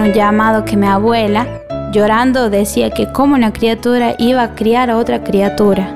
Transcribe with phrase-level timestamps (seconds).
[0.00, 1.46] un llamado que mi abuela,
[1.92, 5.88] llorando, decía que como una criatura iba a criar a otra criatura.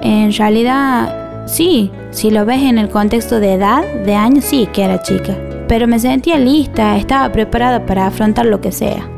[0.00, 4.84] En realidad, sí, si lo ves en el contexto de edad, de años, sí que
[4.84, 5.34] era chica.
[5.68, 9.08] Pero me sentía lista, estaba preparada para afrontar lo que sea.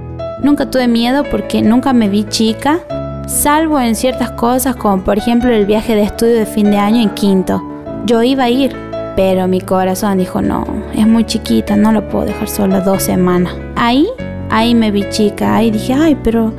[0.43, 2.81] Nunca tuve miedo porque nunca me vi chica,
[3.27, 7.03] salvo en ciertas cosas como por ejemplo el viaje de estudio de fin de año
[7.03, 7.63] en quinto.
[8.07, 8.75] Yo iba a ir,
[9.19, 10.65] pero mi corazón dijo no,
[10.95, 13.53] es muy chiquita, no lo puedo dejar sola dos semanas.
[13.75, 14.07] Ahí,
[14.49, 16.55] ahí me vi chica, ahí dije, ay, pero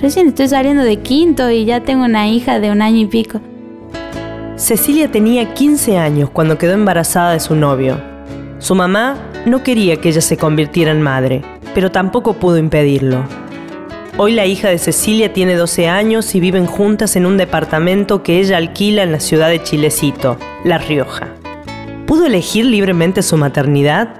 [0.00, 3.40] recién estoy saliendo de quinto y ya tengo una hija de un año y pico.
[4.54, 8.00] Cecilia tenía 15 años cuando quedó embarazada de su novio.
[8.60, 11.42] Su mamá no quería que ella se convirtiera en madre,
[11.74, 13.24] pero tampoco pudo impedirlo.
[14.18, 18.38] Hoy la hija de Cecilia tiene 12 años y viven juntas en un departamento que
[18.38, 21.35] ella alquila en la ciudad de Chilecito, La Rioja.
[22.06, 24.10] ¿Pudo elegir libremente su maternidad?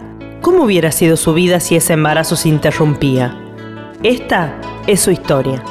[0.40, 3.38] ¿Cómo hubiera sido su vida si ese embarazo se interrumpía?
[4.02, 4.56] Esta
[4.88, 5.62] es su historia.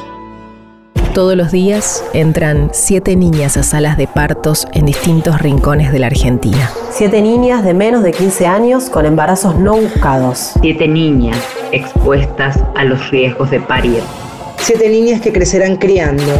[1.13, 6.07] Todos los días entran siete niñas a salas de partos en distintos rincones de la
[6.07, 6.69] Argentina.
[6.89, 10.53] Siete niñas de menos de 15 años con embarazos no buscados.
[10.61, 11.37] Siete niñas
[11.73, 13.99] expuestas a los riesgos de parir.
[14.57, 16.31] Siete niñas que crecerán criando.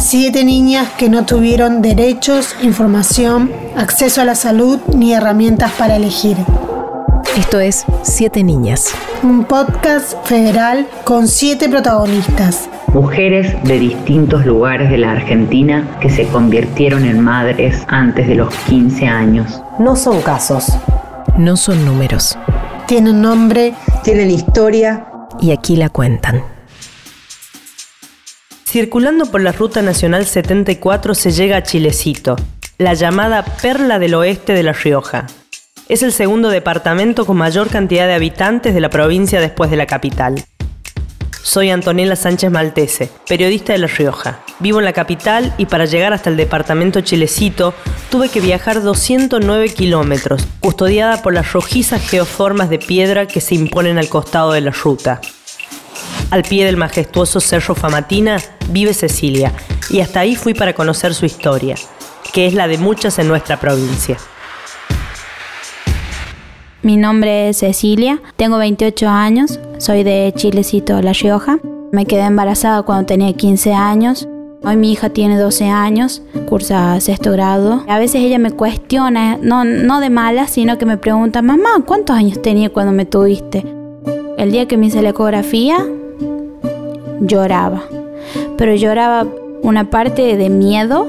[0.00, 6.38] Siete niñas que no tuvieron derechos, información, acceso a la salud ni herramientas para elegir.
[7.36, 8.94] Esto es Siete Niñas.
[9.22, 16.26] Un podcast federal con siete protagonistas mujeres de distintos lugares de la Argentina que se
[16.26, 19.62] convirtieron en madres antes de los 15 años.
[19.78, 20.72] No son casos.
[21.38, 22.36] No son números.
[22.86, 25.06] Tienen nombre, tienen historia.
[25.40, 26.42] Y aquí la cuentan.
[28.70, 32.36] Circulando por la Ruta Nacional 74 se llega a Chilecito,
[32.78, 35.26] la llamada Perla del Oeste de La Rioja.
[35.88, 39.86] Es el segundo departamento con mayor cantidad de habitantes de la provincia después de la
[39.86, 40.44] capital.
[41.42, 44.38] Soy Antonella Sánchez Maltese, periodista de La Rioja.
[44.60, 47.74] Vivo en la capital y para llegar hasta el departamento Chilecito
[48.08, 53.98] tuve que viajar 209 kilómetros, custodiada por las rojizas geoformas de piedra que se imponen
[53.98, 55.20] al costado de la ruta.
[56.30, 59.52] Al pie del majestuoso Cerro Famatina vive Cecilia
[59.90, 61.74] y hasta ahí fui para conocer su historia,
[62.32, 64.16] que es la de muchas en nuestra provincia.
[66.82, 71.58] Mi nombre es Cecilia, tengo 28 años, soy de Chilecito, La Rioja.
[71.90, 74.28] Me quedé embarazada cuando tenía 15 años.
[74.62, 77.84] Hoy mi hija tiene 12 años, cursa sexto grado.
[77.88, 82.16] A veces ella me cuestiona, no, no de mala, sino que me pregunta, mamá, ¿cuántos
[82.16, 83.64] años tenía cuando me tuviste?
[84.38, 85.84] El día que me hice la ecografía,
[87.20, 87.82] lloraba.
[88.56, 89.26] Pero lloraba
[89.62, 91.08] una parte de miedo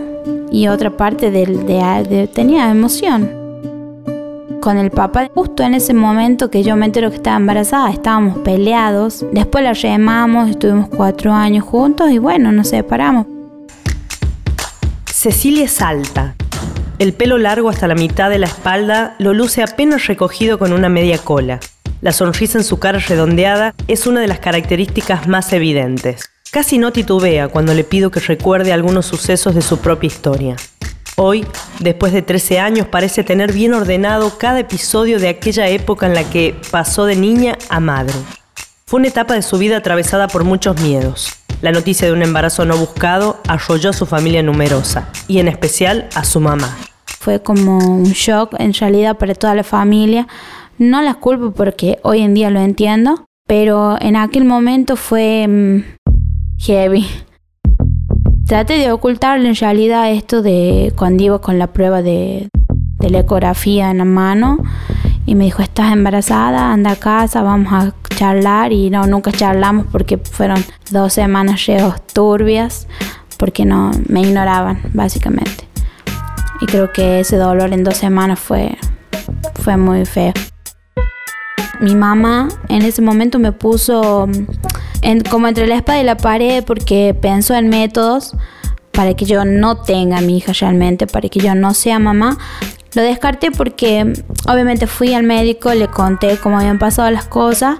[0.51, 3.41] y otra parte de, de tenía emoción
[4.61, 5.29] con el papá.
[5.33, 9.25] Justo en ese momento que yo me entero que estaba embarazada, estábamos peleados.
[9.33, 13.25] Después la remamos, estuvimos cuatro años juntos y bueno, nos separamos.
[15.05, 16.35] Cecilia es alta.
[16.99, 20.87] El pelo largo hasta la mitad de la espalda lo luce apenas recogido con una
[20.87, 21.59] media cola.
[22.01, 26.31] La sonrisa en su cara redondeada es una de las características más evidentes.
[26.51, 30.55] Casi no titubea cuando le pido que recuerde algunos sucesos de su propia historia.
[31.15, 31.45] Hoy,
[31.79, 36.23] después de 13 años, parece tener bien ordenado cada episodio de aquella época en la
[36.23, 38.15] que pasó de niña a madre.
[38.87, 41.31] Fue una etapa de su vida atravesada por muchos miedos.
[41.61, 46.09] La noticia de un embarazo no buscado arrolló a su familia numerosa, y en especial
[46.15, 46.75] a su mamá.
[47.05, 50.27] Fue como un shock en realidad para toda la familia.
[50.81, 55.83] No las culpo porque hoy en día lo entiendo, pero en aquel momento fue mm,
[56.57, 57.05] heavy
[58.51, 62.49] traté de ocultarle en realidad esto de cuando iba con la prueba de,
[62.99, 64.57] la ecografía en la mano
[65.25, 69.85] y me dijo, estás embarazada, anda a casa, vamos a charlar y no, nunca charlamos
[69.89, 72.89] porque fueron dos semanas reos turbias
[73.37, 75.65] porque no, me ignoraban básicamente.
[76.59, 78.77] Y creo que ese dolor en dos semanas fue,
[79.61, 80.33] fue muy feo.
[81.81, 84.27] Mi mamá en ese momento me puso
[85.31, 88.35] como entre la espada y la pared porque pensó en métodos
[88.91, 92.37] para que yo no tenga a mi hija realmente, para que yo no sea mamá.
[92.93, 94.13] Lo descarté porque
[94.47, 97.79] obviamente fui al médico, le conté cómo habían pasado las cosas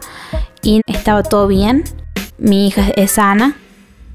[0.64, 1.84] y estaba todo bien.
[2.40, 3.56] Mi hija es sana.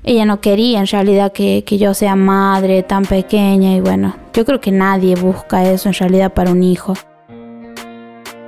[0.02, 4.44] Ella no quería en realidad que, que yo sea madre tan pequeña y bueno, yo
[4.44, 6.94] creo que nadie busca eso en realidad para un hijo.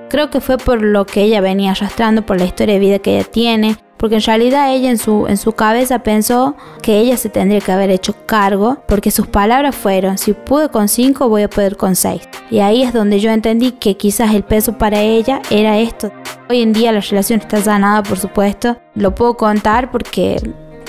[0.09, 3.17] Creo que fue por lo que ella venía arrastrando, por la historia de vida que
[3.19, 7.29] ella tiene, porque en realidad ella en su, en su cabeza pensó que ella se
[7.29, 11.51] tendría que haber hecho cargo, porque sus palabras fueron, si pude con cinco, voy a
[11.51, 12.27] poder con seis.
[12.51, 16.11] Y ahí es donde yo entendí que quizás el peso para ella era esto.
[16.49, 20.37] Hoy en día la relación está sanada, por supuesto, lo puedo contar porque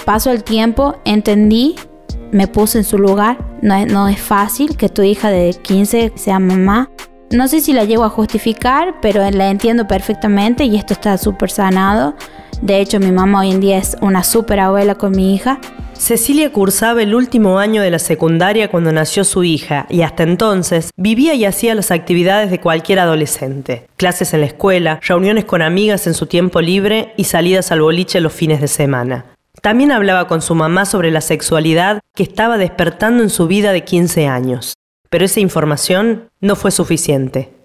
[0.06, 1.75] paso el tiempo, entendí,
[2.31, 6.13] me puse en su lugar, no es, no es fácil que tu hija de 15
[6.16, 6.89] sea mamá,
[7.31, 11.51] no sé si la llego a justificar, pero la entiendo perfectamente y esto está súper
[11.51, 12.15] sanado.
[12.61, 15.59] De hecho, mi mamá hoy en día es una súper abuela con mi hija.
[15.93, 20.91] Cecilia cursaba el último año de la secundaria cuando nació su hija y hasta entonces
[20.95, 23.85] vivía y hacía las actividades de cualquier adolescente.
[23.97, 28.21] Clases en la escuela, reuniones con amigas en su tiempo libre y salidas al boliche
[28.21, 29.25] los fines de semana.
[29.61, 33.83] También hablaba con su mamá sobre la sexualidad que estaba despertando en su vida de
[33.83, 34.73] 15 años.
[35.09, 37.58] Pero esa información no fue suficiente.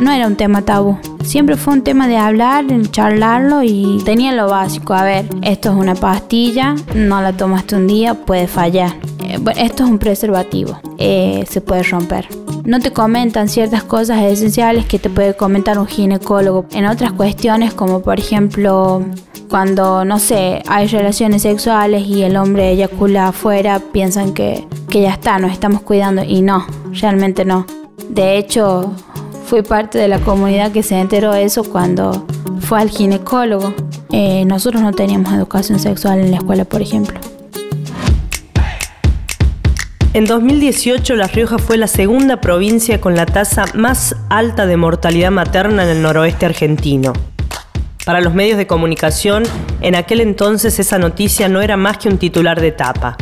[0.00, 0.98] No era un tema tabú.
[1.24, 4.94] Siempre fue un tema de hablar, charlarlo y tenía lo básico.
[4.94, 8.94] A ver, esto es una pastilla, no la tomaste un día, puede fallar.
[9.20, 12.28] Eh, esto es un preservativo, eh, se puede romper.
[12.64, 16.66] No te comentan ciertas cosas esenciales que te puede comentar un ginecólogo.
[16.72, 19.04] En otras cuestiones, como por ejemplo
[19.48, 25.12] cuando, no sé, hay relaciones sexuales y el hombre eyacula afuera, piensan que, que ya
[25.12, 27.66] está, nos estamos cuidando y no, realmente no.
[28.08, 28.92] De hecho,
[29.46, 32.26] fui parte de la comunidad que se enteró de eso cuando
[32.60, 33.72] fue al ginecólogo.
[34.10, 37.18] Eh, nosotros no teníamos educación sexual en la escuela, por ejemplo.
[40.14, 45.30] En 2018, La Rioja fue la segunda provincia con la tasa más alta de mortalidad
[45.30, 47.12] materna en el noroeste argentino.
[48.04, 49.44] Para los medios de comunicación,
[49.80, 53.16] en aquel entonces esa noticia no era más que un titular de tapa.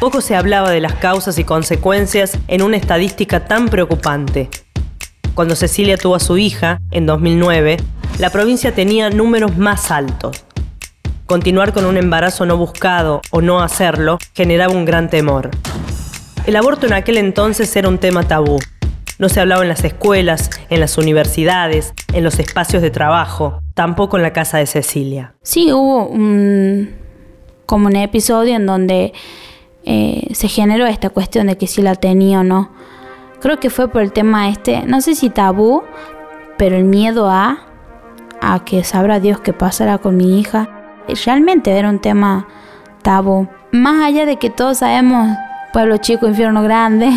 [0.00, 4.48] Poco se hablaba de las causas y consecuencias en una estadística tan preocupante.
[5.34, 7.78] Cuando Cecilia tuvo a su hija, en 2009,
[8.18, 10.44] la provincia tenía números más altos.
[11.26, 15.50] Continuar con un embarazo no buscado o no hacerlo generaba un gran temor.
[16.46, 18.58] El aborto en aquel entonces era un tema tabú.
[19.18, 24.18] No se hablaba en las escuelas, en las universidades, en los espacios de trabajo tampoco
[24.18, 25.34] en la casa de Cecilia.
[25.42, 26.90] Sí, hubo un,
[27.64, 29.14] como un episodio en donde
[29.84, 32.70] eh, se generó esta cuestión de que si la tenía o no.
[33.40, 35.82] Creo que fue por el tema este, no sé si tabú,
[36.58, 37.58] pero el miedo a,
[38.42, 40.68] a que sabrá Dios qué pasará con mi hija.
[41.24, 42.46] Realmente era un tema
[43.02, 43.48] tabú.
[43.72, 45.36] Más allá de que todos sabemos,
[45.72, 47.10] pueblo chico, infierno grande,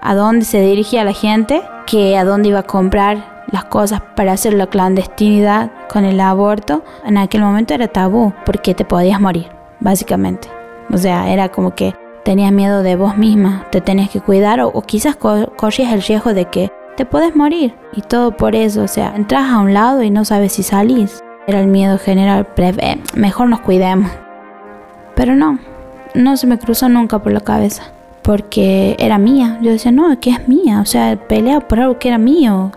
[0.00, 4.32] a dónde se dirigía la gente, que a dónde iba a comprar las cosas para
[4.32, 9.48] hacer la clandestinidad con el aborto, en aquel momento era tabú porque te podías morir,
[9.80, 10.48] básicamente.
[10.92, 11.94] O sea, era como que
[12.24, 16.46] tenías miedo de vos misma, te tenías que cuidar o, quizás corrías el riesgo de
[16.46, 20.10] que te puedes morir y todo por eso, o sea, entras a un lado y
[20.10, 21.20] no sabes si salís.
[21.46, 24.10] Era el miedo general, eh, mejor nos cuidemos.
[25.14, 25.58] Pero no,
[26.14, 27.92] no se me cruzó nunca por la cabeza,
[28.22, 29.58] porque era mía.
[29.60, 32.72] Yo decía, no, que es mía, o sea, pelea por algo que era mío.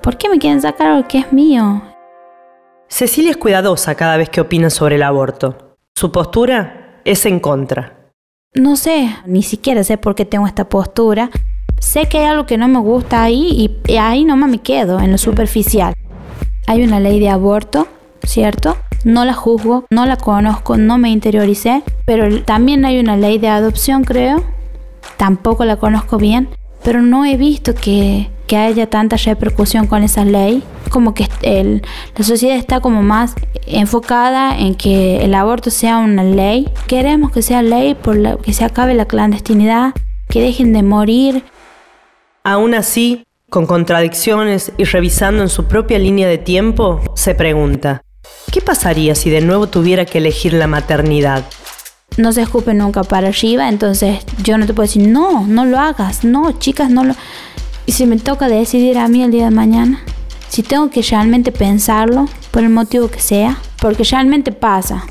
[0.00, 1.82] ¿Por qué me quieren sacar algo que es mío?
[2.86, 5.76] Cecilia es cuidadosa cada vez que opina sobre el aborto.
[5.94, 7.97] Su postura es en contra.
[8.54, 11.30] No sé, ni siquiera sé por qué tengo esta postura.
[11.80, 15.12] Sé que hay algo que no me gusta ahí y ahí nomás me quedo, en
[15.12, 15.92] lo superficial.
[16.66, 17.88] Hay una ley de aborto,
[18.24, 18.78] ¿cierto?
[19.04, 23.48] No la juzgo, no la conozco, no me interioricé, pero también hay una ley de
[23.48, 24.42] adopción, creo.
[25.18, 26.48] Tampoco la conozco bien,
[26.82, 31.82] pero no he visto que que haya tanta repercusión con esa ley, como que el,
[32.16, 33.34] la sociedad está como más
[33.66, 36.68] enfocada en que el aborto sea una ley.
[36.88, 39.94] Queremos que sea ley por que se acabe la clandestinidad,
[40.28, 41.44] que dejen de morir.
[42.42, 48.02] Aún así, con contradicciones y revisando en su propia línea de tiempo, se pregunta,
[48.50, 51.44] ¿qué pasaría si de nuevo tuviera que elegir la maternidad?
[52.16, 55.78] No se escupe nunca para arriba, entonces yo no te puedo decir, no, no lo
[55.78, 57.14] hagas, no, chicas, no lo...
[57.88, 60.02] Y si me toca decidir a mí el día de mañana,
[60.50, 65.04] si tengo que realmente pensarlo, por el motivo que sea, porque realmente pasa.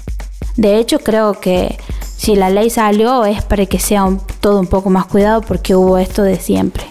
[0.57, 1.75] De hecho, creo que
[2.15, 4.05] si la ley salió es para que sea
[4.41, 6.83] todo un poco más cuidado porque hubo esto de siempre.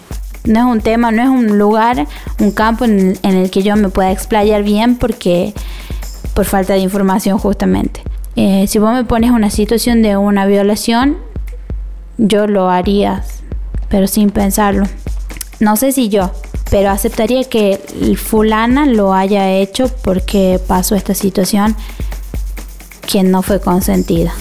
[0.43, 2.05] No es un tema, no es un lugar,
[2.41, 5.53] un campo en, el que yo me pueda explayar bien porque
[6.33, 8.01] por falta de información justamente.
[8.35, 11.15] Eh, si vos me pones una situación de una violación,
[12.17, 13.23] yo lo haría,
[13.87, 14.85] pero sin pensarlo
[15.59, 16.31] no sé si yo,
[16.69, 17.79] pero aceptaría que
[18.17, 21.75] fulana lo haya hecho porque pasó esta situación
[23.07, 24.33] que no fue consentida.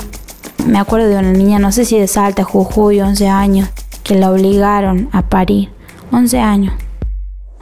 [0.67, 3.69] Me acuerdo de una niña, no sé si de Salta, Jujuy, 11 años,
[4.03, 5.71] que la obligaron a parir.
[6.11, 6.75] 11 años.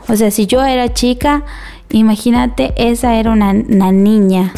[0.08, 1.44] O sea, si yo era chica,
[1.90, 4.52] imagínate, esa era una, una niña.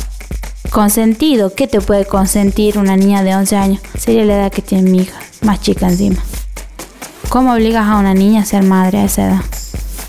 [0.71, 3.81] Consentido, ¿qué te puede consentir una niña de 11 años?
[3.99, 6.23] Sería la edad que tiene mi hija, más chica encima.
[7.29, 9.41] ¿Cómo obligas a una niña a ser madre a esa edad?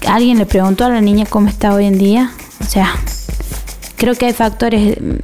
[0.08, 2.32] ¿Alguien le preguntó a la niña cómo está hoy en día?
[2.62, 2.94] O sea,
[3.98, 5.16] creo que hay factores mm,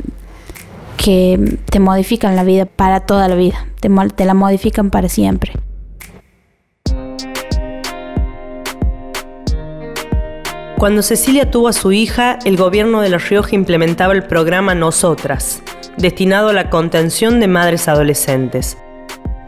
[0.97, 5.53] que te modifican la vida para toda la vida, te, te la modifican para siempre.
[10.77, 15.61] Cuando Cecilia tuvo a su hija, el gobierno de La Rioja implementaba el programa Nosotras,
[15.97, 18.77] destinado a la contención de madres adolescentes.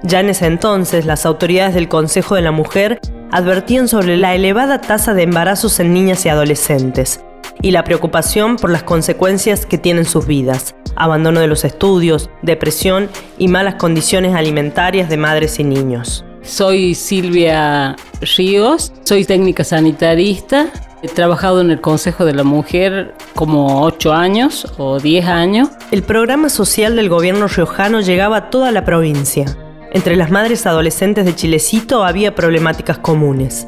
[0.05, 2.99] Ya en ese entonces, las autoridades del Consejo de la Mujer
[3.31, 7.21] advertían sobre la elevada tasa de embarazos en niñas y adolescentes
[7.61, 13.09] y la preocupación por las consecuencias que tienen sus vidas, abandono de los estudios, depresión
[13.39, 16.23] y malas condiciones alimentarias de madres y niños.
[16.43, 20.67] Soy Silvia Ríos, soy técnica sanitarista
[21.05, 25.69] He trabajado en el Consejo de la Mujer como 8 años o 10 años.
[25.91, 29.45] El programa social del gobierno riojano llegaba a toda la provincia.
[29.95, 33.65] Entre las madres adolescentes de Chilecito había problemáticas comunes.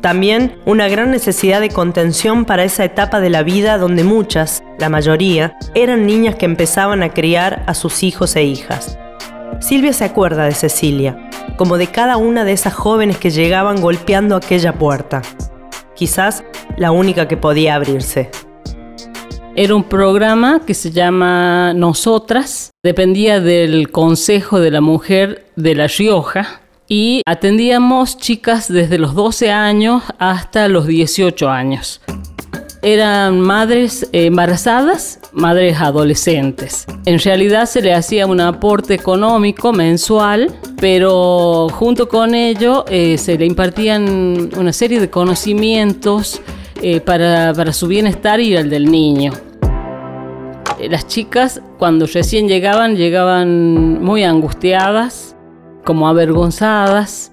[0.00, 4.88] También una gran necesidad de contención para esa etapa de la vida donde muchas, la
[4.88, 8.96] mayoría, eran niñas que empezaban a criar a sus hijos e hijas.
[9.58, 14.36] Silvia se acuerda de Cecilia, como de cada una de esas jóvenes que llegaban golpeando
[14.36, 15.22] aquella puerta
[15.96, 16.44] quizás
[16.76, 18.30] la única que podía abrirse.
[19.58, 25.86] Era un programa que se llama Nosotras, dependía del Consejo de la Mujer de La
[25.86, 26.60] Rioja.
[26.88, 32.02] Y atendíamos chicas desde los 12 años hasta los 18 años.
[32.82, 36.84] Eran madres embarazadas, madres adolescentes.
[37.06, 43.38] En realidad se le hacía un aporte económico mensual, pero junto con ello eh, se
[43.38, 46.42] le impartían una serie de conocimientos
[46.82, 49.32] eh, para, para su bienestar y el del niño
[50.88, 55.36] las chicas cuando recién llegaban llegaban muy angustiadas,
[55.84, 57.32] como avergonzadas,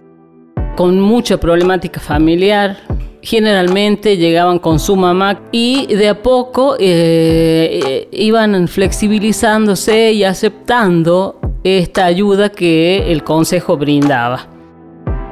[0.76, 2.78] con mucha problemática familiar,
[3.22, 12.06] generalmente llegaban con su mamá y de a poco eh, iban flexibilizándose y aceptando esta
[12.06, 14.53] ayuda que el consejo brindaba.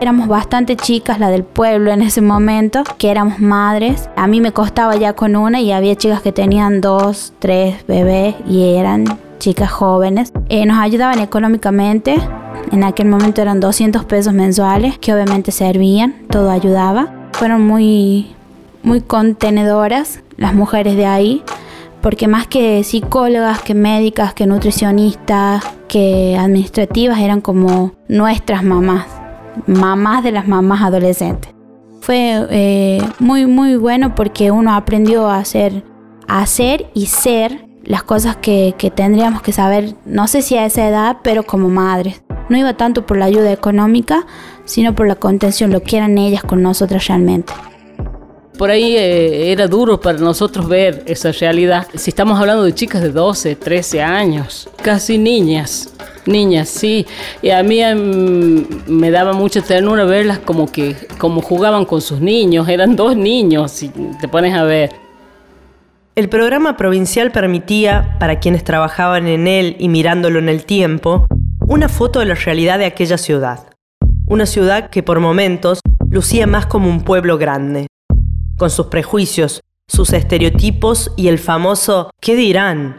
[0.01, 4.09] Éramos bastante chicas, la del pueblo en ese momento, que éramos madres.
[4.17, 8.35] A mí me costaba ya con una y había chicas que tenían dos, tres bebés
[8.45, 9.05] y eran
[9.39, 10.33] chicas jóvenes.
[10.49, 12.15] Eh, nos ayudaban económicamente.
[12.71, 18.35] En aquel momento eran 200 pesos mensuales, que obviamente servían, todo ayudaba fueron muy,
[18.83, 21.41] muy contenedoras las mujeres de ahí,
[22.01, 29.07] porque más que psicólogas, que médicas, que nutricionistas, que administrativas, eran como nuestras mamás,
[29.67, 31.53] mamás de las mamás adolescentes.
[32.01, 35.83] Fue eh, muy, muy bueno porque uno aprendió a hacer,
[36.27, 40.65] a hacer y ser las cosas que, que tendríamos que saber, no sé si a
[40.65, 42.23] esa edad, pero como madres.
[42.49, 44.25] No iba tanto por la ayuda económica,
[44.65, 47.53] sino por la contención, lo que eran ellas con nosotras realmente.
[48.57, 51.87] Por ahí eh, era duro para nosotros ver esa realidad.
[51.95, 55.93] Si estamos hablando de chicas de 12, 13 años, casi niñas,
[56.25, 57.05] niñas, sí.
[57.41, 62.21] Y a mí em, me daba mucha ternura verlas como que como jugaban con sus
[62.21, 62.67] niños.
[62.69, 64.91] Eran dos niños, si te pones a ver.
[66.15, 71.25] El programa provincial permitía, para quienes trabajaban en él y mirándolo en el tiempo,
[71.67, 73.69] una foto de la realidad de aquella ciudad.
[74.27, 77.87] Una ciudad que por momentos lucía más como un pueblo grande,
[78.57, 82.95] con sus prejuicios, sus estereotipos y el famoso ¿qué dirán?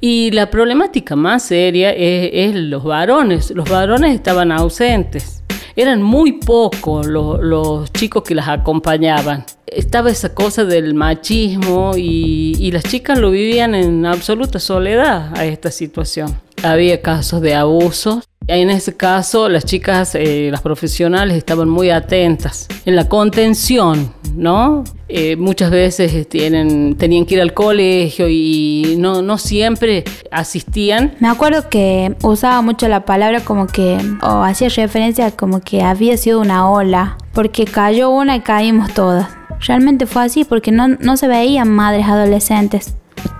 [0.00, 3.50] Y la problemática más seria es, los varones.
[3.50, 5.42] Los varones estaban ausentes.
[5.74, 9.44] Eran muy pocos los chicos que las acompañaban.
[9.66, 15.44] Estaba esa cosa del machismo y, y las chicas lo vivían en absoluta soledad a
[15.44, 18.22] esta situación había casos de abuso.
[18.48, 24.84] En ese caso, las chicas, eh, las profesionales, estaban muy atentas en la contención, ¿no?
[25.10, 31.14] Eh, muchas veces tienen, tenían que ir al colegio y no, no siempre asistían.
[31.20, 36.16] Me acuerdo que usaba mucho la palabra como que, o hacía referencia como que había
[36.16, 39.28] sido una ola, porque cayó una y caímos todas.
[39.60, 42.94] Realmente fue así porque no, no se veían madres adolescentes,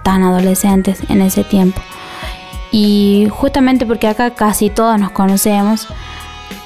[0.05, 1.81] tan adolescentes en ese tiempo.
[2.71, 5.87] Y justamente porque acá casi todos nos conocemos,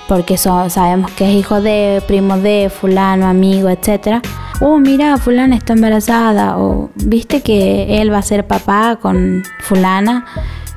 [0.09, 4.21] porque sabemos que es hijo de, primo de, fulano, amigo, etc.
[4.61, 10.27] Oh, mira, fulana está embarazada, o viste que él va a ser papá con fulana.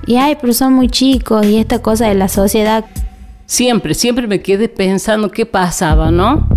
[0.06, 2.86] Y ay, pero son muy chicos y esta cosa de la sociedad.
[3.48, 6.48] Siempre, siempre me quedé pensando qué pasaba, ¿no?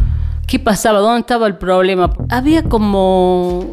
[0.47, 1.01] ¿Qué pasaba?
[1.01, 2.13] ¿Dónde estaba el problema?
[2.31, 3.67] Había como,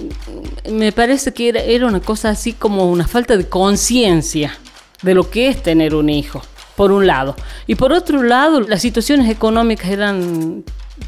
[0.70, 4.58] me parece que era, era una cosa así como una falta de conciencia
[5.02, 6.42] de lo que es tener un hijo,
[6.76, 7.36] por un lado.
[7.68, 10.64] Y por otro lado, las situaciones económicas eran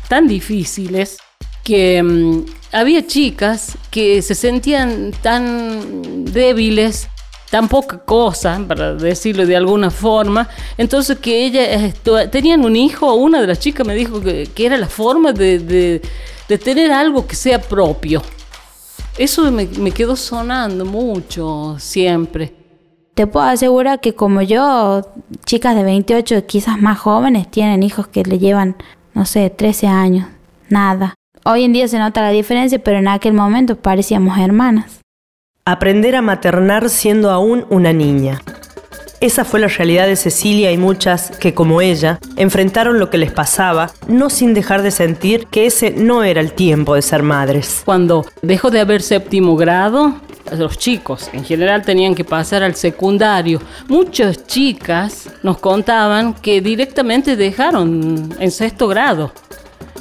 [0.08, 1.17] tan difíciles
[1.63, 7.10] que mm, había chicas que se sentían tan débiles
[7.50, 10.50] tan poca cosa, para decirlo de alguna forma.
[10.77, 11.94] Entonces que ella
[12.29, 16.01] tenían un hijo, una de las chicas me dijo que, era la forma de,
[16.63, 18.22] tener algo que sea propio.
[19.17, 22.53] Eso me, me quedó sonando mucho siempre.
[23.17, 25.01] Te puedo asegurar que como yo,
[25.43, 28.75] chicas de 28, quizás más jóvenes, tienen hijos que le llevan,
[29.15, 30.27] no sé, 13 años.
[30.69, 31.15] Nada.
[31.43, 35.01] Hoy en día se nota la diferencia, pero en aquel momento parecíamos hermanas
[35.65, 38.39] aprender a maternar siendo aún una niña.
[39.19, 43.31] Esa fue la realidad de Cecilia y muchas que, como ella, enfrentaron lo que les
[43.31, 47.81] pasaba, no sin dejar de sentir que ese no era el tiempo de ser madres.
[47.83, 50.21] Cuando dejó de haber séptimo grado,
[50.51, 53.62] los chicos en general tenían que pasar al secundario.
[53.88, 59.32] Muchas chicas nos contaban que directamente dejaron en sexto grado.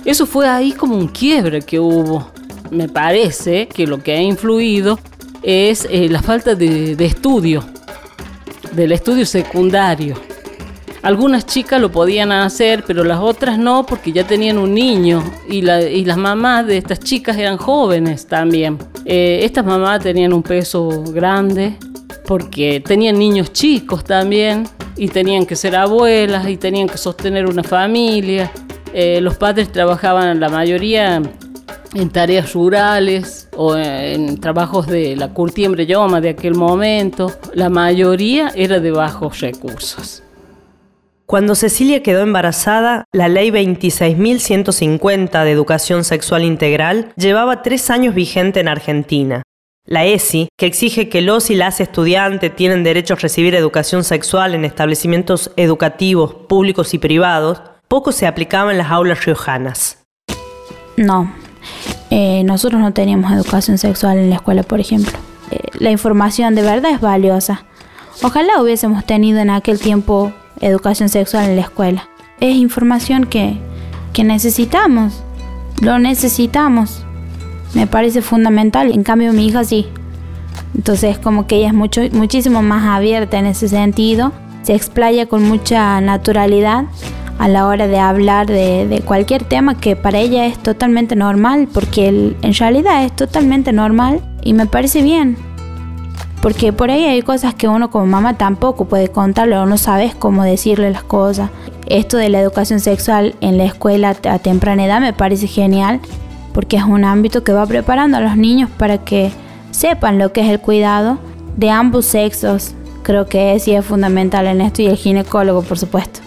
[0.05, 2.31] Eso fue ahí como un quiebre que hubo.
[2.71, 4.99] Me parece que lo que ha influido
[5.43, 7.65] es eh, la falta de, estudio,
[8.73, 10.15] del estudio secundario.
[11.07, 15.63] Algunas chicas lo podían hacer, pero las otras no, porque ya tenían un niño y,
[15.63, 18.77] las mamás de estas chicas eran jóvenes también.
[19.05, 21.77] Eh, estas mamás tenían un peso grande
[22.27, 24.65] porque tenían niños chicos también
[24.97, 28.51] y tenían que ser abuelas y tenían que sostener una familia.
[28.93, 31.23] Eh, los padres trabajaban la mayoría
[31.95, 37.31] en tareas rurales o en trabajos de la curtiembre yoma de aquel momento.
[37.55, 40.25] La mayoría era de bajos recursos.
[41.27, 48.61] Cuando Cecilia quedó embarazada, la ley 26.150 de educación sexual integral llevaba tres años vigente
[48.61, 49.43] en Argentina.
[49.87, 54.55] La ESI, que exige que los y las estudiantes tienen derecho a recibir educación sexual
[54.55, 60.05] en establecimientos educativos públicos y privados, poco se aplicaba en las aulas riojanas.
[60.97, 61.33] No,
[62.11, 65.19] eh, nosotros no teníamos educación sexual en la escuela, por ejemplo.
[65.51, 67.65] Eh, la información de verdad es valiosa.
[68.23, 72.09] Ojalá hubiésemos tenido en aquel tiempo educación sexual en la escuela.
[72.41, 73.59] Es información que,
[74.13, 75.23] que necesitamos,
[75.81, 77.05] lo necesitamos.
[77.75, 78.93] Me parece fundamental.
[78.93, 79.87] En cambio, mi hija sí.
[80.75, 84.33] Entonces, como que ella es mucho, muchísimo más abierta en ese sentido.
[84.63, 86.85] Se explaya con mucha naturalidad
[87.39, 92.09] a la hora de hablar de, cualquier tema que para ella es totalmente normal, porque
[92.09, 95.37] en realidad es totalmente normal y me parece bien.
[96.47, 100.15] Porque por ahí hay cosas que uno como mamá tampoco puede contarle o no sabes
[100.15, 101.51] cómo decirle las cosas.
[101.89, 105.99] Esto de la educación sexual en la escuela a temprana edad me parece genial
[106.55, 109.33] porque es un ámbito que va preparando a los niños para que
[109.73, 111.19] sepan lo que es el cuidado
[111.57, 112.77] de ambos sexos.
[113.03, 116.21] Creo que sí es fundamental en esto y el ginecólogo, por supuesto.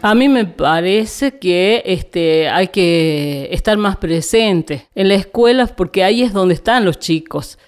[0.00, 6.04] A mí me parece que este, hay que estar más presente en las escuelas porque
[6.04, 7.58] ahí es donde están los chicos.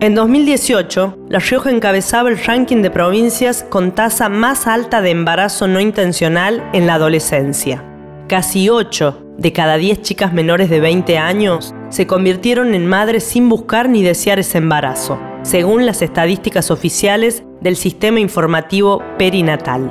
[0.00, 5.66] En 2018, La Rioja encabezaba el ranking de provincias con tasa más alta de embarazo
[5.66, 7.82] no intencional en la adolescencia.
[8.28, 13.48] Casi 8 de cada 10 chicas menores de 20 años se convirtieron en madres sin
[13.48, 19.90] buscar ni desear ese embarazo, según las estadísticas oficiales del Sistema Informativo Perinatal.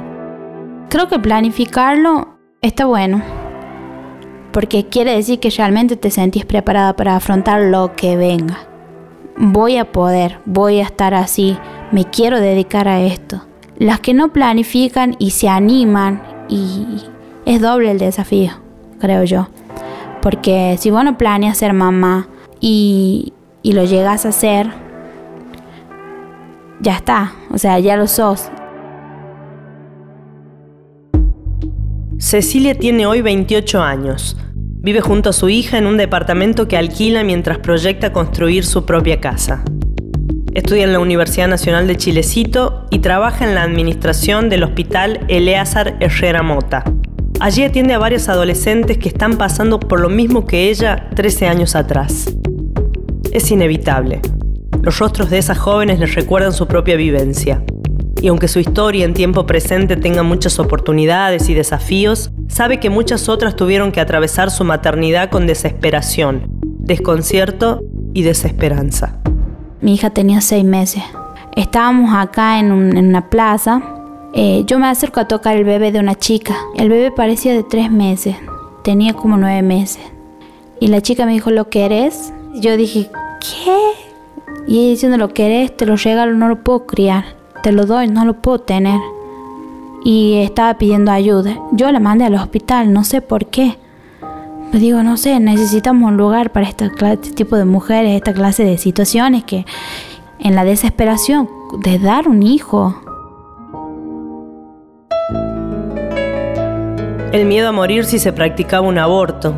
[0.89, 3.21] Creo que planificarlo está bueno.
[4.53, 8.66] Porque quiere decir que realmente te sentís preparada para afrontar lo que venga.
[9.39, 11.57] Voy a poder, voy a estar así,
[11.91, 13.43] me quiero dedicar a esto.
[13.77, 17.03] Las que no planifican y se animan y
[17.45, 18.53] es doble el desafío,
[18.99, 19.47] creo yo.
[20.23, 22.27] Porque si vos no planeas ser mamá
[22.59, 24.71] y, y lo llegas a hacer,
[26.79, 28.49] ya está, o sea, ya lo sos.
[32.17, 34.35] Cecilia tiene hoy 28 años.
[34.87, 39.19] Vive junto a su hija en un departamento que alquila mientras proyecta construir su propia
[39.19, 39.61] casa.
[40.53, 45.97] Estudia en la Universidad Nacional de Chilecito y trabaja en la administración del Hospital Eleazar
[45.99, 46.85] Herrera Mota.
[47.41, 51.75] Allí atiende a varios adolescentes que están pasando por lo mismo que ella 13 años
[51.75, 52.33] atrás.
[53.33, 54.21] Es inevitable.
[54.83, 57.61] Los rostros de esas jóvenes les recuerdan su propia vivencia
[58.21, 63.29] y aunque su historia en tiempo presente tenga muchas oportunidades y desafíos, sabe que muchas
[63.29, 66.47] otras tuvieron que atravesar su maternidad con desesperación,
[66.79, 67.81] desconcierto
[68.13, 69.17] y desesperanza.
[69.81, 71.03] Mi hija tenía seis meses.
[71.55, 73.81] Estábamos acá en, una plaza.
[74.33, 76.55] Eh, yo me acerco a tocar el bebé de una chica.
[76.75, 78.35] El bebé parecía de tres meses.
[78.83, 80.03] tenía como nueve meses.
[80.79, 82.31] Y la chica me dijo, ¿lo querés?
[82.55, 83.09] Yo dije,
[83.41, 83.77] ¿qué?
[84.67, 85.75] Y ella diciendo, ¿lo querés?
[85.75, 87.25] Te lo regalo, no lo puedo criar.
[87.63, 88.99] Te lo doy, no lo puedo tener.
[90.09, 91.59] Y estaba pidiendo ayuda.
[91.73, 93.77] Yo la mandé al hospital, no sé por qué.
[94.71, 96.89] Me digo, no sé, necesitamos un lugar para este
[97.35, 99.65] tipo de mujeres, esta clase de situaciones que
[100.39, 101.49] en la desesperación
[101.83, 102.95] de dar un hijo.
[107.33, 109.55] El miedo a morir si se practicaba un aborto,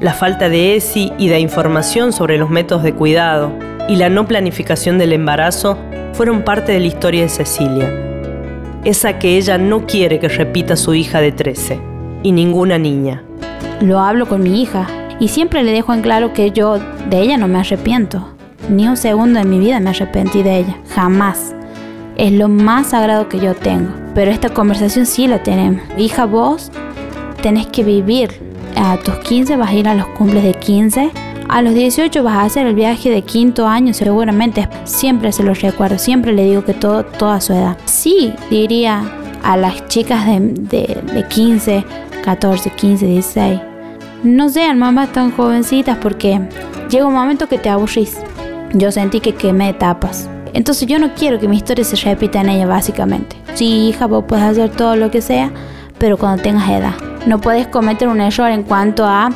[0.00, 3.52] la falta de ESI y de información sobre los métodos de cuidado
[3.88, 5.78] y la no planificación del embarazo
[6.12, 8.11] fueron parte de la historia de Cecilia.
[8.84, 11.80] Esa que ella no quiere que repita su hija de 13
[12.24, 13.22] y ninguna niña.
[13.80, 14.88] Lo hablo con mi hija
[15.20, 18.28] y siempre le dejo en claro que yo de ella no me arrepiento.
[18.68, 20.76] Ni un segundo de mi vida me arrepentí de ella.
[20.94, 21.54] Jamás.
[22.16, 23.92] Es lo más sagrado que yo tengo.
[24.16, 25.80] Pero esta conversación sí la tenemos.
[25.96, 26.72] Hija, vos
[27.40, 28.30] tenés que vivir
[28.76, 31.10] a tus 15 vas a ir a los cumples de 15.
[31.48, 34.68] A los 18 vas a hacer el viaje de quinto año, seguramente.
[34.84, 37.76] Siempre se los recuerdo, siempre le digo que todo, toda su edad.
[37.84, 39.02] Sí, diría
[39.42, 40.40] a las chicas de,
[41.12, 41.84] de, 15,
[42.24, 43.60] 14, 15, 16.
[44.22, 46.40] No sean mamás tan jovencitas porque
[46.88, 48.16] llega un momento que te aburrís.
[48.72, 50.28] Yo sentí que quemé etapas.
[50.54, 53.36] Entonces yo no quiero que mi historia se repita en ella básicamente.
[53.54, 55.50] Sí, hija, vos puedes hacer todo lo que sea,
[55.98, 56.94] pero cuando tengas edad.
[57.26, 59.30] No puedes cometer un error en cuanto a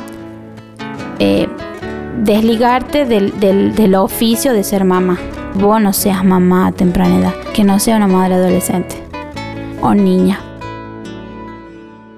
[1.19, 1.47] eh,
[2.17, 5.19] desligarte del, del, oficio de ser mamá.
[5.55, 9.03] Vos no seas mamá a temprana edad, que no sea una madre adolescente
[9.81, 10.39] o niña.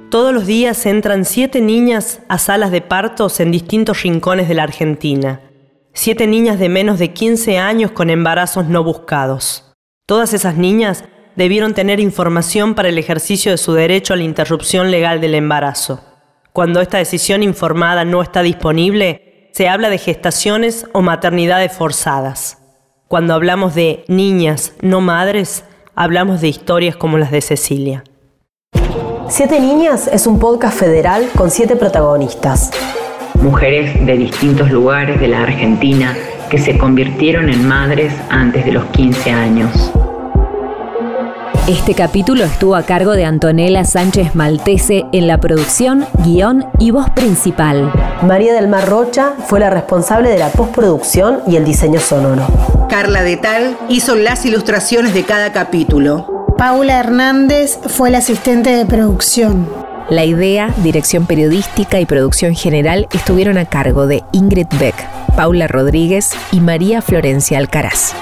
[0.09, 4.63] Todos los días entran siete niñas a salas de partos en distintos rincones de la
[4.63, 5.41] Argentina.
[5.93, 9.75] Siete niñas de menos de 15 años con embarazos no buscados.
[10.07, 11.03] Todas esas niñas
[11.35, 16.01] debieron tener información para el ejercicio de su derecho a la interrupción legal del embarazo.
[16.53, 22.57] Cuando esta decisión informada no está disponible, se habla de gestaciones o maternidades forzadas.
[23.07, 25.63] Cuando hablamos de niñas, no madres,
[25.95, 28.03] hablamos de historias como las de Cecilia.
[29.27, 32.71] Siete Niñas es un podcast federal con siete protagonistas.
[33.35, 36.15] Mujeres de distintos lugares de la Argentina
[36.49, 39.91] que se convirtieron en madres antes de los 15 años.
[41.69, 47.11] Este capítulo estuvo a cargo de Antonella Sánchez Maltese en la producción, guion y voz
[47.11, 47.93] principal.
[48.23, 52.47] María del Mar Rocha fue la responsable de la postproducción y el diseño sonoro.
[52.89, 56.47] Carla de Tal hizo las ilustraciones de cada capítulo.
[56.57, 59.69] Paula Hernández fue la asistente de producción.
[60.09, 64.95] La idea, dirección periodística y producción general estuvieron a cargo de Ingrid Beck,
[65.35, 68.15] Paula Rodríguez y María Florencia Alcaraz.